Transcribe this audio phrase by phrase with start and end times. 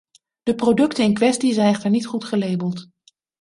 [0.45, 2.89] De producten in kwestie zijn echter niet goed gelabeld.